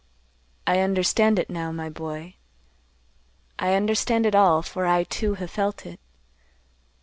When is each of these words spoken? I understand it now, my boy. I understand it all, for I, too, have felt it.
I 0.65 0.79
understand 0.79 1.37
it 1.37 1.47
now, 1.47 1.71
my 1.71 1.87
boy. 1.87 2.33
I 3.59 3.75
understand 3.75 4.25
it 4.25 4.33
all, 4.33 4.63
for 4.63 4.87
I, 4.87 5.03
too, 5.03 5.35
have 5.35 5.51
felt 5.51 5.85
it. 5.85 5.99